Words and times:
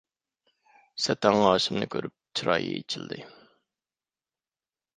سەتەڭ 1.05 1.37
ھاشىمنى 1.47 1.89
كۆرۈپ 1.97 2.15
چىرايى 2.41 2.73
ئېچىلدى. 2.81 3.21